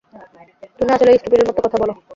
তুমি 0.77 0.91
আসলেই 0.93 1.19
স্টুপিডের 1.19 1.47
মতো 1.49 1.59
কথা 1.65 1.77
বলো। 1.81 1.93